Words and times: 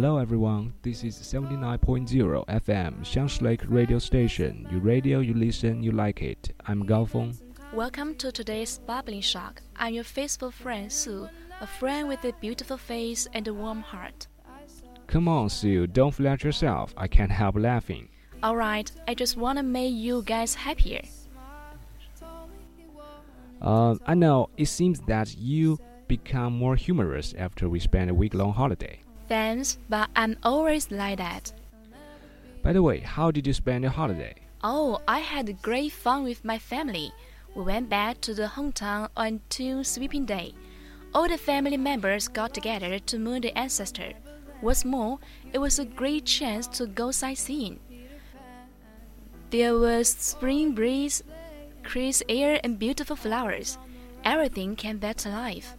Hello 0.00 0.16
everyone, 0.16 0.72
this 0.80 1.04
is 1.04 1.14
79.0 1.14 2.46
FM 2.46 3.00
Xiangsi 3.04 3.42
Lake 3.42 3.60
radio 3.68 3.98
station. 3.98 4.66
You 4.72 4.78
radio, 4.78 5.20
you 5.20 5.34
listen, 5.34 5.82
you 5.82 5.92
like 5.92 6.22
it. 6.22 6.54
I'm 6.64 6.86
Gao 6.86 7.04
Feng. 7.04 7.36
Welcome 7.74 8.14
to 8.14 8.32
today's 8.32 8.78
Bubbling 8.78 9.20
Shock. 9.20 9.60
I'm 9.76 9.92
your 9.92 10.04
faithful 10.04 10.50
friend 10.50 10.90
Sue, 10.90 11.28
a 11.60 11.66
friend 11.66 12.08
with 12.08 12.24
a 12.24 12.32
beautiful 12.40 12.78
face 12.78 13.28
and 13.34 13.46
a 13.46 13.52
warm 13.52 13.82
heart. 13.82 14.26
Come 15.06 15.28
on, 15.28 15.50
Sue, 15.50 15.86
don't 15.86 16.14
flatter 16.14 16.48
yourself. 16.48 16.94
I 16.96 17.06
can't 17.06 17.30
help 17.30 17.56
laughing. 17.58 18.08
Alright, 18.42 18.90
I 19.06 19.12
just 19.12 19.36
wanna 19.36 19.62
make 19.62 19.92
you 19.92 20.22
guys 20.22 20.54
happier. 20.54 21.02
Uh, 23.60 23.96
I 24.06 24.14
know 24.14 24.48
it 24.56 24.68
seems 24.68 25.00
that 25.00 25.36
you 25.36 25.78
become 26.08 26.54
more 26.54 26.74
humorous 26.74 27.34
after 27.36 27.68
we 27.68 27.78
spend 27.78 28.08
a 28.08 28.14
week-long 28.14 28.54
holiday. 28.54 29.02
Thanks, 29.30 29.78
but 29.88 30.10
I'm 30.16 30.36
always 30.42 30.90
like 30.90 31.18
that. 31.18 31.52
By 32.64 32.72
the 32.72 32.82
way, 32.82 32.98
how 32.98 33.30
did 33.30 33.46
you 33.46 33.52
spend 33.52 33.84
your 33.84 33.92
holiday? 33.92 34.34
Oh, 34.64 34.98
I 35.06 35.20
had 35.20 35.62
great 35.62 35.92
fun 35.92 36.24
with 36.24 36.44
my 36.44 36.58
family. 36.58 37.12
We 37.54 37.62
went 37.62 37.88
back 37.88 38.20
to 38.22 38.34
the 38.34 38.46
hometown 38.46 39.08
on 39.16 39.40
Tomb 39.48 39.84
Sweeping 39.84 40.24
Day. 40.24 40.52
All 41.14 41.28
the 41.28 41.38
family 41.38 41.76
members 41.76 42.26
got 42.26 42.52
together 42.52 42.98
to 42.98 43.18
mourn 43.20 43.42
the 43.42 43.56
ancestor. 43.56 44.14
What's 44.62 44.84
more, 44.84 45.20
it 45.52 45.58
was 45.58 45.78
a 45.78 45.84
great 45.84 46.24
chance 46.24 46.66
to 46.78 46.88
go 46.88 47.12
sightseeing. 47.12 47.78
There 49.50 49.78
was 49.78 50.08
spring 50.08 50.72
breeze, 50.72 51.22
crisp 51.84 52.24
air, 52.28 52.58
and 52.64 52.80
beautiful 52.80 53.14
flowers. 53.14 53.78
Everything 54.24 54.74
came 54.74 54.98
back 54.98 55.18
to 55.18 55.28
life. 55.28 55.76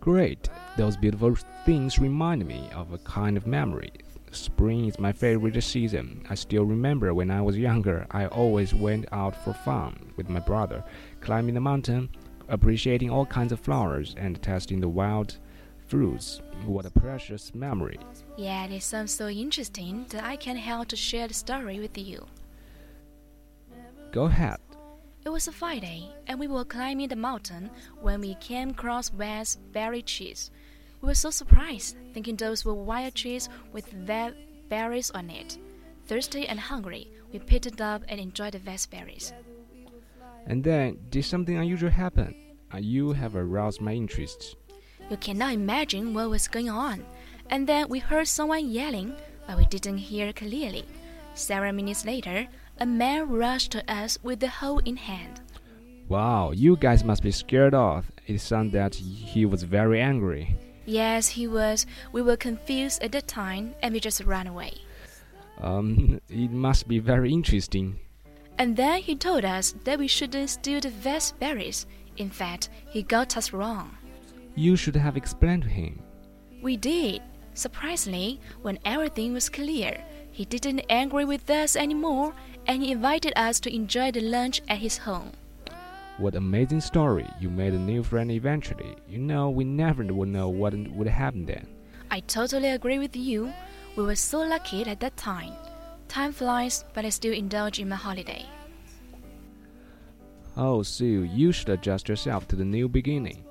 Great. 0.00 0.50
Those 0.76 0.96
beautiful 0.96 1.36
things 1.64 2.00
remind 2.00 2.44
me 2.46 2.68
of 2.74 2.92
a 2.92 2.98
kind 2.98 3.36
of 3.36 3.46
memory. 3.46 3.92
Spring 4.32 4.86
is 4.86 4.98
my 4.98 5.12
favorite 5.12 5.62
season. 5.62 6.26
I 6.28 6.34
still 6.34 6.64
remember 6.64 7.14
when 7.14 7.30
I 7.30 7.40
was 7.40 7.56
younger, 7.56 8.06
I 8.10 8.26
always 8.26 8.74
went 8.74 9.06
out 9.12 9.36
for 9.44 9.52
fun 9.52 10.12
with 10.16 10.28
my 10.28 10.40
brother, 10.40 10.82
climbing 11.20 11.54
the 11.54 11.60
mountain, 11.60 12.10
appreciating 12.48 13.08
all 13.08 13.24
kinds 13.24 13.52
of 13.52 13.60
flowers, 13.60 14.16
and 14.18 14.42
tasting 14.42 14.80
the 14.80 14.88
wild 14.88 15.38
fruits. 15.86 16.42
What 16.66 16.86
a 16.86 16.90
precious 16.90 17.54
memory. 17.54 18.00
Yeah, 18.36 18.66
it 18.66 18.82
sounds 18.82 19.14
so 19.14 19.28
interesting 19.28 20.06
that 20.08 20.24
I 20.24 20.34
can't 20.34 20.58
help 20.58 20.88
to 20.88 20.96
share 20.96 21.28
the 21.28 21.34
story 21.34 21.78
with 21.78 21.96
you. 21.96 22.26
Go 24.10 24.24
ahead. 24.24 24.58
It 25.24 25.28
was 25.30 25.48
a 25.48 25.52
Friday, 25.52 26.10
and 26.26 26.38
we 26.38 26.48
were 26.48 26.64
climbing 26.64 27.08
the 27.08 27.16
mountain 27.16 27.70
when 28.00 28.20
we 28.20 28.34
came 28.34 28.70
across 28.70 29.12
West 29.12 29.60
berry 29.72 30.02
trees. 30.02 30.50
We 31.04 31.08
were 31.08 31.14
so 31.14 31.28
surprised, 31.28 31.98
thinking 32.14 32.34
those 32.34 32.64
were 32.64 32.72
wild 32.72 33.14
trees 33.14 33.50
with 33.74 33.92
red 34.08 34.36
berries 34.70 35.10
on 35.10 35.28
it. 35.28 35.58
Thirsty 36.06 36.48
and 36.48 36.58
hungry, 36.58 37.10
we 37.30 37.40
picked 37.40 37.66
it 37.66 37.78
up 37.78 38.04
and 38.08 38.18
enjoyed 38.18 38.52
the 38.54 38.58
vast 38.58 38.90
berries. 38.90 39.34
And 40.46 40.64
then, 40.64 40.96
did 41.10 41.26
something 41.26 41.58
unusual 41.58 41.90
happen? 41.90 42.34
Uh, 42.72 42.78
you 42.78 43.12
have 43.12 43.36
aroused 43.36 43.82
my 43.82 43.92
interest. 43.92 44.56
You 45.10 45.18
cannot 45.18 45.52
imagine 45.52 46.14
what 46.14 46.30
was 46.30 46.48
going 46.48 46.70
on. 46.70 47.04
And 47.50 47.66
then 47.66 47.90
we 47.90 47.98
heard 47.98 48.26
someone 48.26 48.70
yelling, 48.70 49.14
but 49.46 49.58
we 49.58 49.66
didn't 49.66 49.98
hear 49.98 50.32
clearly. 50.32 50.86
Several 51.34 51.74
minutes 51.74 52.06
later, 52.06 52.48
a 52.78 52.86
man 52.86 53.28
rushed 53.28 53.72
to 53.72 53.92
us 53.92 54.18
with 54.22 54.40
the 54.40 54.48
hoe 54.48 54.78
in 54.86 54.96
hand. 54.96 55.42
Wow, 56.08 56.52
you 56.52 56.78
guys 56.78 57.04
must 57.04 57.22
be 57.22 57.30
scared 57.30 57.74
off. 57.74 58.10
It 58.26 58.40
sounded 58.40 58.72
that 58.72 58.94
he 58.94 59.44
was 59.44 59.64
very 59.64 60.00
angry. 60.00 60.56
Yes, 60.86 61.28
he 61.28 61.46
was. 61.46 61.86
We 62.12 62.22
were 62.22 62.36
confused 62.36 63.02
at 63.02 63.12
the 63.12 63.22
time 63.22 63.74
and 63.82 63.94
we 63.94 64.00
just 64.00 64.22
ran 64.24 64.46
away. 64.46 64.74
Um, 65.60 66.20
it 66.28 66.50
must 66.50 66.88
be 66.88 66.98
very 66.98 67.32
interesting. 67.32 67.98
And 68.58 68.76
then 68.76 69.00
he 69.00 69.16
told 69.16 69.44
us 69.44 69.74
that 69.84 69.98
we 69.98 70.08
shouldn't 70.08 70.50
steal 70.50 70.80
the 70.80 70.90
vast 70.90 71.38
berries. 71.40 71.86
In 72.16 72.30
fact, 72.30 72.68
he 72.88 73.02
got 73.02 73.36
us 73.36 73.52
wrong. 73.52 73.96
You 74.54 74.76
should 74.76 74.96
have 74.96 75.16
explained 75.16 75.64
to 75.64 75.68
him. 75.68 76.00
We 76.62 76.76
did. 76.76 77.22
Surprisingly, 77.54 78.40
when 78.62 78.78
everything 78.84 79.32
was 79.32 79.48
clear, 79.48 80.04
he 80.30 80.44
didn't 80.44 80.82
angry 80.88 81.24
with 81.24 81.48
us 81.50 81.76
anymore 81.76 82.34
and 82.66 82.82
he 82.82 82.92
invited 82.92 83.32
us 83.36 83.60
to 83.60 83.74
enjoy 83.74 84.10
the 84.10 84.20
lunch 84.20 84.60
at 84.68 84.78
his 84.78 84.98
home. 84.98 85.32
What 86.18 86.36
amazing 86.36 86.80
story! 86.80 87.28
You 87.40 87.50
made 87.50 87.72
a 87.72 87.78
new 87.78 88.04
friend 88.04 88.30
eventually. 88.30 88.94
You 89.08 89.18
know, 89.18 89.50
we 89.50 89.64
never 89.64 90.04
would 90.04 90.28
know 90.28 90.48
what 90.48 90.72
would 90.74 91.08
happen 91.08 91.44
then. 91.44 91.66
I 92.10 92.20
totally 92.20 92.68
agree 92.68 93.00
with 93.00 93.16
you. 93.16 93.52
We 93.96 94.04
were 94.04 94.14
so 94.14 94.40
lucky 94.40 94.84
at 94.86 95.00
that 95.00 95.16
time. 95.16 95.52
Time 96.06 96.30
flies, 96.30 96.84
but 96.94 97.04
I 97.04 97.08
still 97.08 97.32
indulge 97.32 97.80
in 97.80 97.88
my 97.88 97.96
holiday. 97.96 98.46
Oh, 100.56 100.84
Sue, 100.84 101.24
you 101.24 101.50
should 101.50 101.70
adjust 101.70 102.08
yourself 102.08 102.46
to 102.48 102.56
the 102.56 102.64
new 102.64 102.88
beginning. 102.88 103.44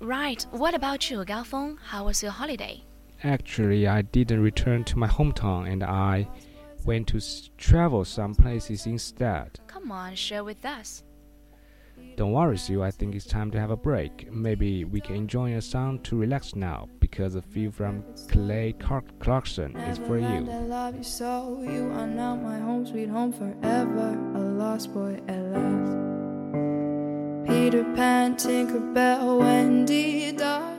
Right, 0.00 0.46
what 0.52 0.74
about 0.74 1.10
you, 1.10 1.18
Gaofeng? 1.24 1.78
How 1.82 2.04
was 2.04 2.22
your 2.22 2.30
holiday? 2.30 2.84
Actually, 3.24 3.88
I 3.88 4.02
didn't 4.02 4.40
return 4.40 4.84
to 4.84 4.98
my 4.98 5.08
hometown 5.08 5.68
and 5.68 5.82
I 5.82 6.28
went 6.84 7.08
to 7.08 7.20
travel 7.58 8.04
some 8.04 8.36
places 8.36 8.86
instead. 8.86 9.58
Come 9.66 9.90
on, 9.90 10.14
share 10.14 10.44
with 10.44 10.64
us. 10.64 11.02
Don't 12.16 12.32
worry, 12.32 12.58
Sue, 12.58 12.82
I 12.82 12.90
think 12.90 13.14
it's 13.14 13.24
time 13.24 13.50
to 13.52 13.58
have 13.58 13.70
a 13.70 13.76
break. 13.76 14.30
Maybe 14.32 14.84
we 14.84 15.00
can 15.00 15.16
enjoy 15.16 15.54
a 15.54 15.62
song 15.62 16.00
to 16.00 16.16
relax 16.16 16.54
now 16.54 16.88
because 17.00 17.34
a 17.34 17.42
few 17.42 17.70
from 17.70 18.04
Kelly 18.28 18.76
Clarkson 19.20 19.76
is 19.76 19.98
for 19.98 20.18
And 20.18 20.46
you. 20.46 20.52
I 20.52 20.58
love 20.58 20.96
you 20.96 21.02
so. 21.02 21.62
You 21.62 21.90
are 21.92 22.06
now 22.06 22.36
my 22.36 22.58
home, 22.58 22.86
sweet 22.86 23.08
home 23.08 23.32
forever. 23.32 24.18
A 24.34 24.38
lost 24.38 24.92
boy 24.92 25.18
at 25.28 25.40
last. 25.40 26.10
Peter 27.48 27.84
Pan, 27.94 28.36
Tinkerbell, 28.36 29.38
Wendy, 29.40 30.32
darling. 30.32 30.69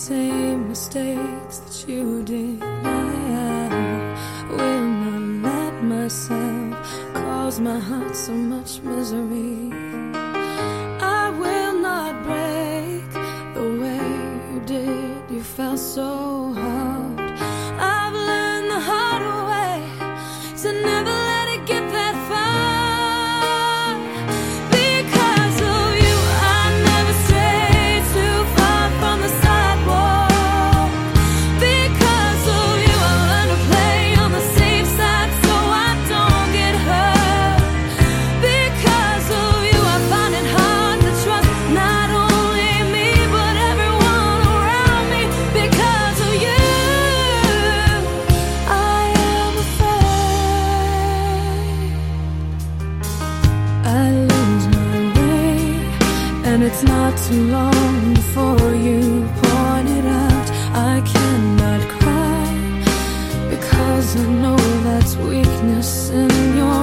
Same 0.00 0.66
mistakes 0.66 1.58
that 1.58 1.86
you 1.86 2.22
did. 2.22 2.62
I 2.62 4.08
will 4.48 4.88
not 5.02 5.42
let 5.42 5.84
myself 5.84 6.72
cause 7.12 7.60
my 7.60 7.78
heart 7.78 8.16
so 8.16 8.32
much 8.32 8.80
misery. 8.80 9.89
Too 57.30 57.46
long 57.46 58.14
before 58.14 58.74
you 58.74 59.00
point 59.42 59.88
it 59.98 60.04
out. 60.04 60.48
I 60.92 61.00
cannot 61.12 61.80
cry 61.96 62.46
because 63.48 64.16
I 64.16 64.26
know 64.42 64.56
that's 64.86 65.14
weakness 65.16 66.10
in 66.10 66.56
your 66.56 66.79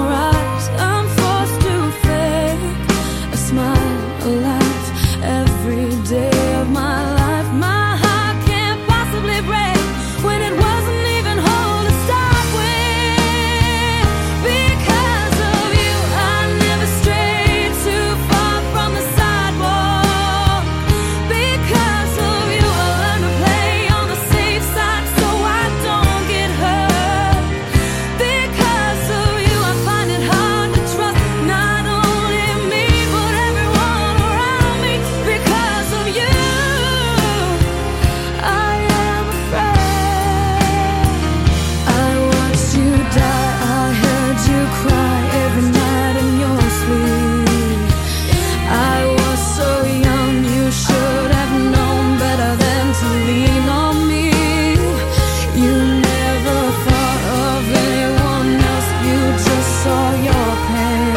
pain. 60.67 61.16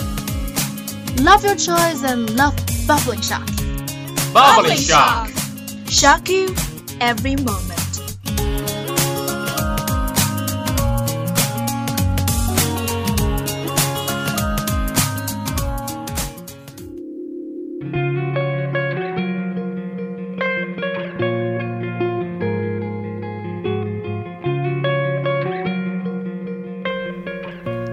Love 1.17 1.43
your 1.43 1.55
choice 1.55 2.03
and 2.03 2.29
love 2.35 2.55
bubbling 2.87 3.21
shock. 3.21 3.47
Bubbling 4.33 4.77
shock. 4.77 5.29
Shock 5.89 6.29
you 6.29 6.55
every 6.99 7.35
moment. 7.35 7.81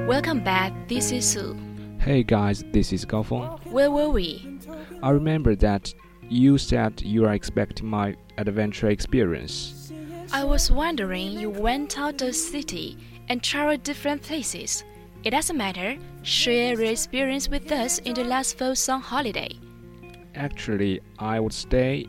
Welcome 0.07 0.41
back. 0.41 0.73
This 0.89 1.13
is 1.13 1.27
Sue. 1.27 1.68
Hey 2.09 2.23
guys, 2.23 2.65
this 2.73 2.91
is 2.95 3.05
Gaofeng. 3.05 3.67
Where 3.67 3.91
were 3.91 4.09
we? 4.09 4.59
I 5.03 5.11
remember 5.11 5.55
that 5.57 5.93
you 6.31 6.57
said 6.57 7.03
you 7.03 7.27
are 7.27 7.35
expecting 7.35 7.87
my 7.87 8.17
adventure 8.39 8.89
experience. 8.89 9.93
I 10.33 10.43
was 10.43 10.71
wondering 10.71 11.33
you 11.33 11.51
went 11.51 11.99
out 11.99 12.23
of 12.23 12.29
the 12.29 12.33
city 12.33 12.97
and 13.29 13.43
traveled 13.43 13.83
different 13.83 14.23
places. 14.23 14.85
It 15.23 15.33
doesn't 15.33 15.59
matter. 15.59 15.99
Share 16.23 16.81
your 16.81 16.91
experience 16.91 17.51
with 17.51 17.71
us 17.71 17.99
in 17.99 18.15
the 18.15 18.25
last 18.25 18.57
fall 18.57 18.75
summer 18.75 19.05
holiday. 19.05 19.51
Actually, 20.35 21.03
I 21.19 21.39
would 21.41 21.53
stay. 21.53 22.07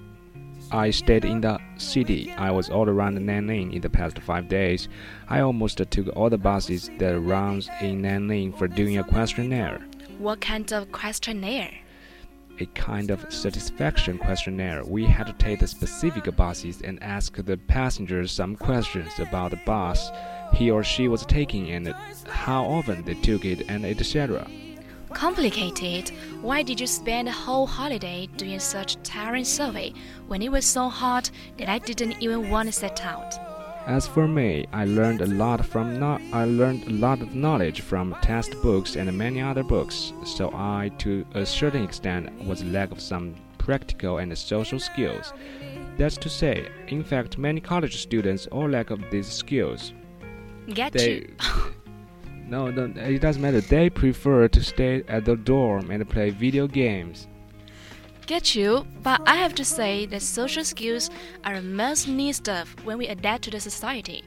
I 0.72 0.92
stayed 0.92 1.26
in 1.26 1.42
the 1.42 1.60
city. 1.76 2.32
I 2.38 2.52
was 2.52 2.70
all 2.70 2.88
around 2.88 3.18
Nanning 3.18 3.74
in 3.74 3.82
the 3.82 3.90
past 3.90 4.18
five 4.20 4.48
days. 4.48 4.88
I 5.28 5.42
almost 5.42 5.82
took 5.90 6.08
all 6.16 6.30
the 6.30 6.38
buses 6.38 6.90
that 7.00 7.20
runs 7.20 7.68
in 7.82 8.04
Nanning 8.04 8.58
for 8.58 8.70
doing 8.70 8.98
a 8.98 9.04
questionnaire. 9.04 9.89
What 10.20 10.42
kind 10.42 10.70
of 10.74 10.92
questionnaire? 10.92 11.72
A 12.60 12.66
kind 12.66 13.10
of 13.10 13.34
satisfaction 13.34 14.18
questionnaire. 14.18 14.84
We 14.84 15.06
had 15.06 15.28
to 15.28 15.34
take 15.34 15.62
the 15.62 15.68
specific 15.68 16.36
buses 16.36 16.82
and 16.82 17.02
ask 17.02 17.38
the 17.38 17.56
passengers 17.56 18.34
some 18.34 18.58
questions 18.58 19.18
about 19.18 19.52
the 19.52 19.62
bus 19.66 20.12
he 20.54 20.72
or 20.72 20.84
she 20.84 21.08
was 21.08 21.26
taking 21.26 21.72
and 21.72 21.96
how 22.28 22.66
often 22.66 23.06
they 23.06 23.14
took 23.14 23.46
it 23.46 23.70
and 23.70 23.86
etc. 23.86 24.46
Complicated. 25.14 26.10
Why 26.42 26.64
did 26.64 26.82
you 26.82 26.88
spend 26.88 27.30
a 27.30 27.32
whole 27.32 27.66
holiday 27.66 28.28
doing 28.36 28.60
such 28.60 29.02
tiring 29.04 29.46
survey 29.46 29.94
when 30.28 30.42
it 30.42 30.52
was 30.52 30.66
so 30.66 30.90
hot 30.90 31.32
that 31.56 31.70
I 31.70 31.80
didn't 31.80 32.22
even 32.22 32.50
want 32.50 32.68
to 32.68 32.74
set 32.74 33.06
out? 33.06 33.49
As 33.90 34.06
for 34.06 34.28
me, 34.28 34.68
I 34.72 34.86
learned 34.86 35.22
a 35.22 35.26
lot 35.26 35.66
from 35.66 36.00
no- 36.00 36.20
I 36.32 36.46
learned 36.46 36.84
a 36.86 36.92
lot 36.92 37.22
of 37.22 37.34
knowledge 37.34 37.82
from 37.82 38.16
textbooks 38.22 38.96
and 38.96 39.12
many 39.18 39.42
other 39.42 39.64
books. 39.64 40.14
So 40.24 40.52
I, 40.54 40.92
to 41.00 41.26
a 41.34 41.44
certain 41.44 41.84
extent, 41.86 42.30
was 42.46 42.64
lack 42.64 42.92
of 42.92 43.02
some 43.02 43.34
practical 43.58 44.20
and 44.20 44.38
social 44.38 44.80
skills. 44.80 45.34
That's 45.98 46.18
to 46.18 46.30
say, 46.30 46.68
in 46.90 47.04
fact, 47.04 47.40
many 47.40 47.60
college 47.62 48.00
students 48.00 48.46
all 48.52 48.70
lack 48.70 48.92
of 48.92 49.00
these 49.10 49.28
skills. 49.28 49.94
Get 50.68 50.94
They, 50.94 51.14
you. 51.14 51.36
no, 52.48 52.70
no, 52.70 52.94
it 52.96 53.22
doesn't 53.22 53.42
matter. 53.42 53.60
They 53.60 53.90
prefer 53.90 54.48
to 54.50 54.64
stay 54.64 55.02
at 55.08 55.26
the 55.26 55.36
dorm 55.36 55.90
and 55.90 56.08
play 56.08 56.30
video 56.30 56.68
games. 56.68 57.28
Get 58.30 58.54
you, 58.54 58.86
but 59.02 59.24
I 59.26 59.38
have 59.38 59.56
to 59.56 59.66
say 59.66 60.06
that 60.06 60.22
social 60.22 60.64
skills 60.64 61.10
are 61.44 61.56
a 61.56 61.64
must 61.64 62.08
need 62.08 62.34
stuff 62.34 62.76
when 62.84 63.00
we 63.00 63.08
adapt 63.08 63.46
to 63.46 63.50
the 63.50 63.60
society. 63.60 64.24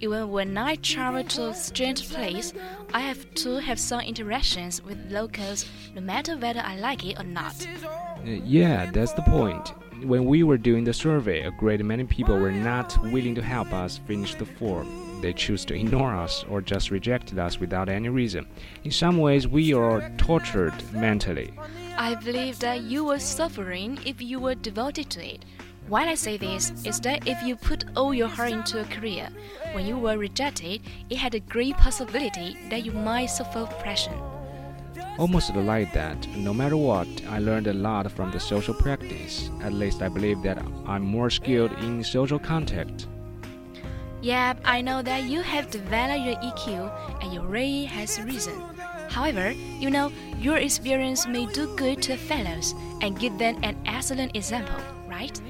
Even 0.00 0.32
when 0.32 0.58
I 0.58 0.74
travel 0.74 1.22
to 1.22 1.50
a 1.50 1.54
strange 1.54 2.10
place, 2.10 2.52
I 2.92 2.98
have 2.98 3.32
to 3.34 3.60
have 3.60 3.78
some 3.78 4.00
interactions 4.00 4.82
with 4.82 4.98
locals, 5.08 5.66
no 5.94 6.00
matter 6.00 6.36
whether 6.36 6.62
I 6.64 6.78
like 6.78 7.04
it 7.04 7.20
or 7.20 7.22
not. 7.22 7.54
Uh, 8.26 8.30
yeah, 8.44 8.90
that's 8.90 9.12
the 9.12 9.22
point. 9.22 9.72
When 10.02 10.24
we 10.24 10.42
were 10.42 10.58
doing 10.58 10.82
the 10.82 10.92
survey, 10.92 11.42
a 11.42 11.52
great 11.52 11.84
many 11.84 12.02
people 12.02 12.36
were 12.36 12.50
not 12.50 13.00
willing 13.12 13.36
to 13.36 13.42
help 13.42 13.72
us 13.72 13.98
finish 13.98 14.34
the 14.34 14.46
form. 14.46 15.20
They 15.20 15.32
choose 15.32 15.64
to 15.66 15.76
ignore 15.76 16.12
us 16.12 16.44
or 16.50 16.60
just 16.60 16.90
rejected 16.90 17.38
us 17.38 17.60
without 17.60 17.88
any 17.88 18.08
reason. 18.08 18.48
In 18.82 18.90
some 18.90 19.18
ways, 19.18 19.46
we 19.46 19.72
are 19.72 20.10
tortured 20.18 20.74
mentally. 20.92 21.52
I 21.96 22.16
believe 22.16 22.58
that 22.58 22.82
you 22.82 23.04
were 23.04 23.20
suffering 23.20 23.98
if 24.04 24.20
you 24.20 24.40
were 24.40 24.56
devoted 24.56 25.10
to 25.10 25.24
it. 25.24 25.44
Why 25.86 26.08
I 26.08 26.14
say 26.14 26.36
this 26.36 26.72
is 26.84 26.98
that 27.00 27.28
if 27.28 27.40
you 27.42 27.54
put 27.54 27.84
all 27.94 28.12
your 28.12 28.26
heart 28.26 28.50
into 28.50 28.80
a 28.80 28.84
career, 28.84 29.28
when 29.72 29.86
you 29.86 29.96
were 29.96 30.18
rejected, 30.18 30.80
it 31.08 31.18
had 31.18 31.34
a 31.34 31.40
great 31.40 31.76
possibility 31.76 32.56
that 32.68 32.84
you 32.84 32.90
might 32.90 33.26
suffer 33.26 33.60
oppression. 33.60 34.14
Almost 35.18 35.54
like 35.54 35.92
that, 35.92 36.26
no 36.36 36.52
matter 36.52 36.76
what, 36.76 37.06
I 37.28 37.38
learned 37.38 37.68
a 37.68 37.72
lot 37.72 38.10
from 38.10 38.32
the 38.32 38.40
social 38.40 38.74
practice. 38.74 39.50
At 39.62 39.72
least 39.72 40.02
I 40.02 40.08
believe 40.08 40.42
that 40.42 40.58
I'm 40.86 41.02
more 41.02 41.30
skilled 41.30 41.72
in 41.84 42.02
social 42.02 42.40
contact. 42.40 43.06
Yep, 44.22 44.60
I 44.64 44.80
know 44.80 45.02
that 45.02 45.24
you 45.24 45.42
have 45.42 45.70
developed 45.70 46.24
your 46.24 46.36
EQ 46.36 47.22
and 47.22 47.32
your 47.32 47.44
Ray 47.44 47.84
has 47.84 48.20
risen. 48.20 48.73
However, 49.14 49.52
you 49.52 49.90
know, 49.90 50.10
your 50.40 50.56
experience 50.56 51.24
may 51.24 51.46
do 51.46 51.72
good 51.76 52.02
to 52.02 52.16
fellows 52.16 52.74
and 53.00 53.16
give 53.16 53.38
them 53.38 53.60
an 53.62 53.80
excellent 53.86 54.34
example, 54.34 54.80
right? 55.06 55.40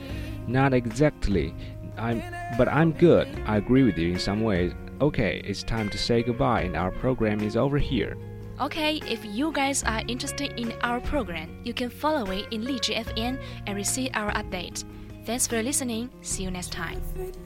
Not 0.46 0.74
exactly. 0.74 1.54
I'm 1.96 2.22
but 2.58 2.68
I'm 2.68 2.92
good. 2.92 3.26
I 3.46 3.56
agree 3.56 3.82
with 3.82 3.96
you 3.96 4.12
in 4.12 4.18
some 4.18 4.42
ways. 4.42 4.74
Okay, 5.00 5.40
it's 5.46 5.62
time 5.62 5.88
to 5.88 5.96
say 5.96 6.22
goodbye 6.22 6.62
and 6.62 6.76
our 6.76 6.90
program 6.90 7.40
is 7.40 7.56
over 7.56 7.78
here. 7.78 8.18
Okay, 8.60 9.00
if 9.08 9.24
you 9.24 9.50
guys 9.50 9.82
are 9.84 10.02
interested 10.08 10.60
in 10.60 10.74
our 10.82 11.00
program, 11.00 11.48
you 11.64 11.72
can 11.72 11.88
follow 11.88 12.30
it 12.32 12.46
in 12.52 12.62
Lizhi 12.62 12.94
FM 13.02 13.40
and 13.66 13.76
receive 13.76 14.10
our 14.12 14.30
update. 14.32 14.84
Thanks 15.24 15.46
for 15.46 15.62
listening. 15.62 16.10
See 16.20 16.42
you 16.42 16.50
next 16.50 16.70
time. 16.70 17.00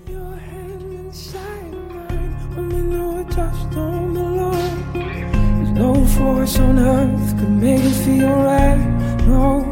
Your 0.08 0.34
hand 0.34 0.82
inside 0.82 1.70
mine 1.70 2.56
when 2.56 2.68
we 2.70 2.96
know 2.96 3.20
it 3.20 3.30
just 3.30 3.70
don't 3.70 4.12
belong. 4.12 4.92
There's 4.92 5.47
no 5.78 5.94
force 6.04 6.58
on 6.58 6.78
earth 6.78 7.38
could 7.38 7.50
make 7.50 7.84
it 7.84 7.94
feel 8.04 8.28
right. 8.28 8.78
No, 9.26 9.64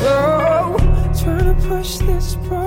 oh, 0.00 0.76
whoa, 0.76 1.12
trying 1.22 1.54
to 1.54 1.68
push 1.68 1.98
this. 1.98 2.36
Pro- 2.46 2.64